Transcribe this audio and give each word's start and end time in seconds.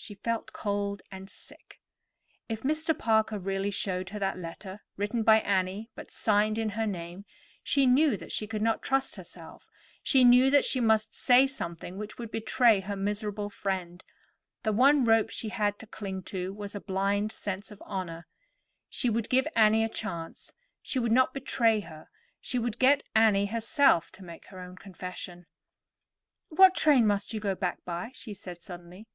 She 0.00 0.14
felt 0.14 0.52
cold 0.52 1.02
and 1.10 1.28
sick. 1.28 1.80
If 2.48 2.62
Mr. 2.62 2.96
Parker 2.96 3.36
really 3.36 3.72
showed 3.72 4.10
her 4.10 4.20
that 4.20 4.38
letter, 4.38 4.80
written 4.96 5.24
by 5.24 5.40
Annie 5.40 5.90
but 5.96 6.12
signed 6.12 6.56
in 6.56 6.68
her 6.70 6.86
name, 6.86 7.24
she 7.64 7.84
knew 7.84 8.16
that 8.16 8.30
she 8.30 8.46
could 8.46 8.62
not 8.62 8.80
trust 8.80 9.16
herself, 9.16 9.66
she 10.00 10.22
knew 10.22 10.50
that 10.50 10.64
she 10.64 10.78
must 10.78 11.16
say 11.16 11.48
something 11.48 11.98
which 11.98 12.16
would 12.16 12.30
betray 12.30 12.78
her 12.78 12.94
miserable 12.94 13.50
friend. 13.50 14.04
The 14.62 14.72
one 14.72 15.02
rope 15.02 15.30
she 15.30 15.48
had 15.48 15.80
to 15.80 15.86
cling 15.86 16.22
to 16.26 16.54
was 16.54 16.76
a 16.76 16.80
blind 16.80 17.32
sense 17.32 17.72
of 17.72 17.82
honor. 17.84 18.28
She 18.88 19.10
would 19.10 19.28
give 19.28 19.48
Annie 19.56 19.82
a 19.84 19.88
chance, 19.88 20.54
she 20.80 21.00
would 21.00 21.12
not 21.12 21.34
betray 21.34 21.80
her, 21.80 22.08
she 22.40 22.58
would 22.60 22.78
get 22.78 23.02
Annie 23.16 23.46
herself 23.46 24.12
to 24.12 24.22
make 24.24 24.46
her 24.46 24.60
own 24.60 24.76
confession. 24.76 25.46
"What 26.50 26.76
train 26.76 27.04
must 27.04 27.34
you 27.34 27.40
go 27.40 27.56
back 27.56 27.84
by?" 27.84 28.12
she 28.14 28.32
said 28.32 28.62
suddenly. 28.62 29.08